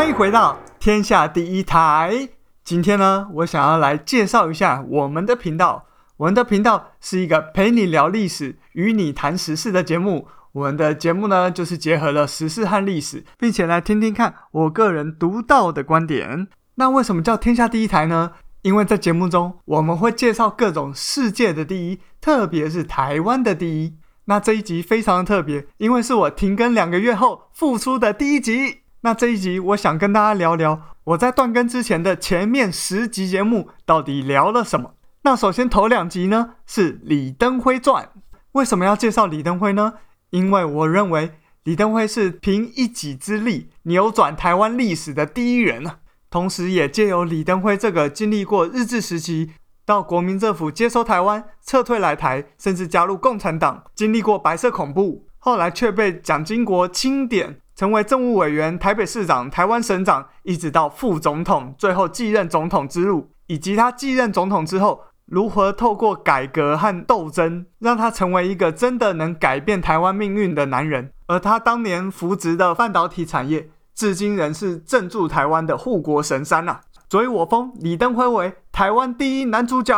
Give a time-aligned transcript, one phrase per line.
[0.00, 2.30] 欢迎回到天下第一台。
[2.64, 5.84] 今天呢，我想要来介绍一下我们的频道。
[6.16, 10.26] 我们的频道是一个陪你聊历史、与你谈时事的节目。
[10.52, 16.48] 我们的节目呢，就是结合了时事和历史，并且来听听看我个人独到的观点。
[16.76, 18.32] 那为什么叫天下第一台呢？
[18.62, 23.98] 因为在节目中，我们会介绍各种世界的第一，特别是台湾的第一。
[24.24, 28.79] 那这一集非常的特别，因为是我停更两个月后复出的第一集。
[29.02, 34.94] 那这一集，我想跟大家聊聊我在断更之前的前面十集节目到底聊了什么。
[35.22, 38.10] 那首先头两集呢是李登辉传。
[38.52, 39.94] 为什么要介绍李登辉呢？
[40.28, 41.32] 因为我认为
[41.64, 46.00] 李登辉是凭一己之力扭转台湾历史的第一人啊。
[46.28, 49.52] 同时，也借由李登辉这个经历过日治时期
[49.86, 57.60] 到国民政府接收台湾、撤退来台，甚至加入共产党，经历过白色恐怖，后来却被蒋经国钦点。
[57.80, 71.10] 成为政务委员、台北市长、台湾省长，一直到副总统，最后继任总统之路，以及他继任总统之后，如何透过改革和斗争，让他成为一个真的能改变台湾命运的男人。
[71.26, 79.96] 而他当年扶植的半导体产业，至今仍是镇住台湾的护国神山呐、所以我封李登辉为台湾第一男主角。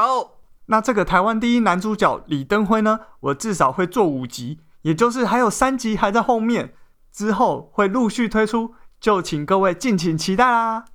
[0.66, 6.74] 那这个台湾第一男主角李登辉呢，我至少会做五集，也就是还有三集还在后面。
[7.12, 10.86] 之后会陆续推出，就请各位敬请期待啦。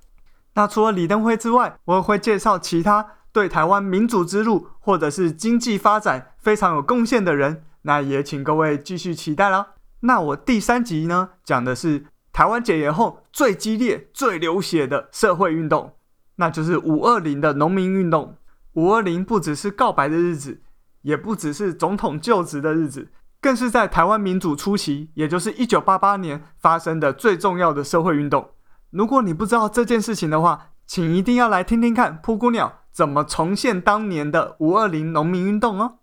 [0.54, 9.74] 那除了李登辉之外，我也会介绍其他对台湾民主之路或者是经济发展非常有贡献的人，那也请各位继续期待啦。
[10.00, 15.94] 那我第三集呢，讲的是台湾解严后最激烈、最流血的社会运动，
[16.36, 18.36] 那就是五二零的农民运动。
[18.74, 20.60] 五二零不只是告白的日子，
[21.02, 23.08] 也不只是总统就职的日子。
[23.48, 28.50] 更是在台湾民主初期，也就是一九八八年发生的最重要的社会运动。
[28.90, 35.94] 如果你不知道这件事情的话，请一定要来听听看噗咕鸟怎么重现当年的五二零农民运动哦。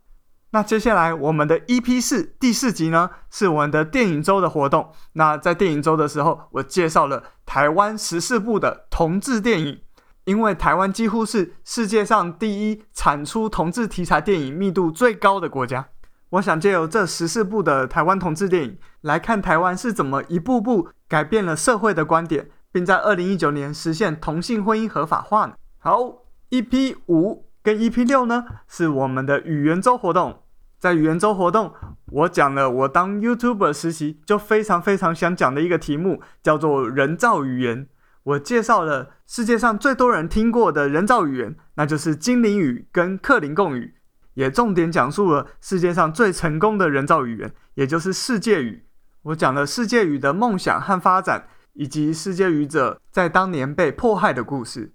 [0.53, 4.89] 那接下来我们的 EP 四第四集呢，是我们的电影周的活动。
[5.13, 9.81] 那在电影周的时候，我介绍了台湾十四部的同志电影，
[10.23, 15.89] 因为台湾几乎是世界上第一产出同志题材电影密度最高的国家。
[16.31, 25.53] 我想借由这十四部的台湾同志电影来看台湾是怎么一步步改变了社会的观点，并在二零一九年实现同性婚姻合法化呢。
[25.77, 30.41] 好，EP 五跟 EP 六呢是我们的语言周活动。
[30.77, 31.73] 在语言周活动，
[32.11, 37.87] 我讲了我当 YouTuber 实习就非常非常想讲的一个题目，叫做人造语言。
[38.23, 43.95] 我介绍了世界上最多人听过的人造语言，那就是精灵语跟克林贡语。
[44.35, 48.85] 也重点讲述了世界上最成功的人造语言，也就是世界语。
[49.23, 54.93] 我讲了世界语的梦想和发展，以及世界语者在当年被迫害的故事。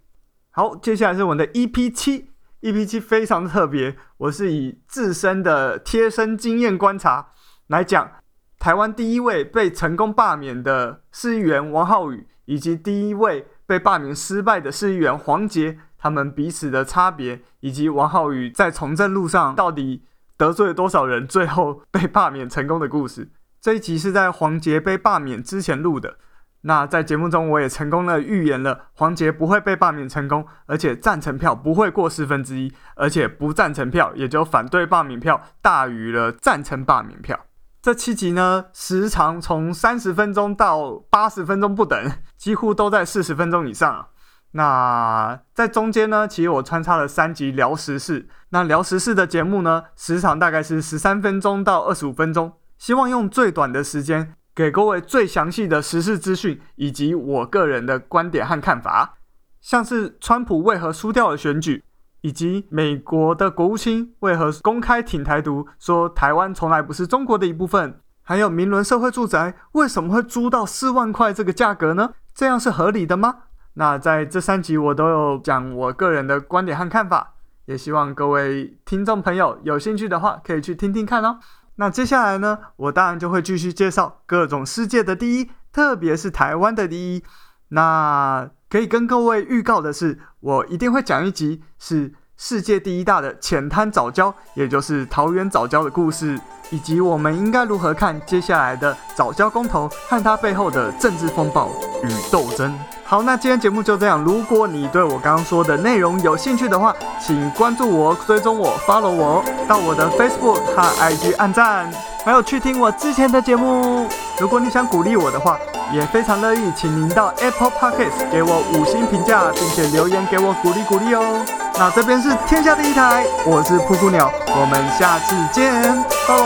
[0.51, 2.31] 好，接下来是我们的 EP 七
[2.61, 7.31] ，EP 七非常特别，我是以自身的贴身经验观察
[7.67, 8.13] 来讲
[8.59, 15.79] 台湾第一位被成功罢免的市议员王浩宇，以及第一位被罢免失败的市议员黄杰。
[16.01, 20.05] 他们彼此的差别，以及王浩宇在从政路上到底
[20.39, 23.31] 得罪了多少人，最后被罢免成功的故事。
[23.61, 26.17] 这一集是在黄杰被罢免之前录的。
[26.63, 37.39] 那在节目中，我也成功的预言了黄杰不会被罢免成功，而且赞成票不会过四分之一，而且不赞成票，也就反对罢免票大于了赞成罢免票。
[37.83, 44.09] 这七集呢，时长从三十分钟到八十分钟不等，几乎都在四十分钟以上。
[44.53, 48.29] 那在中间呢，其实我穿插了三集聊时事。
[48.49, 52.53] 那聊时事的节目呢，时长大概是十三分钟到二十五分钟。
[52.77, 59.19] 希望用最短的时间，给各位最详细的时事资讯，以及我个人的观点和看法。
[59.61, 61.85] 像是川普为何输掉了选举，
[62.23, 68.01] 以及美国的国务卿为何公开挺台独，说台湾从来不是中国的一部分。
[68.23, 72.15] 还有明伦社会住宅为什么会租到四万块这个价格呢？
[72.35, 73.37] 这样是合理的吗？
[73.75, 77.35] 那在这三集我都有讲我个人的观点和看法，
[77.67, 81.39] 也希望各位听众朋友有兴趣的话可以去听听看哦。
[81.77, 87.23] 那接下来呢，我当然就会继续介绍各种世界的第一，特别是台湾的第一。
[87.69, 96.39] 那可以跟各位预告的是，我一定会讲一集是世界第一大的浅滩早礁，也就是桃园早礁的故事，
[96.71, 101.71] 以及我们应该如何看接下来的早礁公投和它背后的政治风暴
[102.03, 102.79] 与斗争。
[103.05, 104.23] 好，那今天节目就这样。
[104.23, 111.91] 如果你对我刚刚说的内容有兴趣的话，请关注我、追踪我、follow 我，到我的 Facebook 和 IG 按赞。
[112.25, 114.07] 还有去听我之前的节目。
[114.39, 115.59] 如果你想鼓励我的话，
[115.93, 121.45] 也非常乐意，请您到 Apple Podcast 给我五星评价，并且留言给我鼓励鼓励哦。
[121.79, 125.83] 那这边是天下第一台，我是噗噗鸟，我们下次见，
[126.29, 126.39] 拜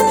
[0.00, 0.05] 拜。